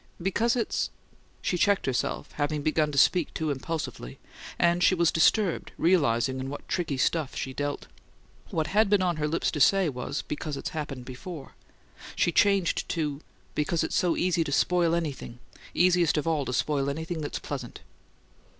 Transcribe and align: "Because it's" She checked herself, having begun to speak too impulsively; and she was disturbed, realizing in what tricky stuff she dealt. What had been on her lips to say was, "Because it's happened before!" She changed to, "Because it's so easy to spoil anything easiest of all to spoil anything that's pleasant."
"Because 0.19 0.55
it's" 0.55 0.89
She 1.43 1.59
checked 1.59 1.85
herself, 1.85 2.31
having 2.31 2.63
begun 2.63 2.91
to 2.91 2.97
speak 2.97 3.31
too 3.35 3.51
impulsively; 3.51 4.17
and 4.57 4.81
she 4.81 4.95
was 4.95 5.11
disturbed, 5.11 5.73
realizing 5.77 6.39
in 6.39 6.49
what 6.49 6.67
tricky 6.67 6.97
stuff 6.97 7.35
she 7.35 7.53
dealt. 7.53 7.85
What 8.49 8.65
had 8.65 8.89
been 8.89 9.03
on 9.03 9.17
her 9.17 9.27
lips 9.27 9.51
to 9.51 9.59
say 9.59 9.89
was, 9.89 10.23
"Because 10.23 10.57
it's 10.57 10.69
happened 10.69 11.05
before!" 11.05 11.53
She 12.15 12.31
changed 12.31 12.89
to, 12.89 13.21
"Because 13.53 13.83
it's 13.83 13.95
so 13.95 14.17
easy 14.17 14.43
to 14.43 14.51
spoil 14.51 14.95
anything 14.95 15.37
easiest 15.75 16.17
of 16.17 16.25
all 16.25 16.45
to 16.45 16.53
spoil 16.53 16.89
anything 16.89 17.21
that's 17.21 17.37
pleasant." 17.37 17.81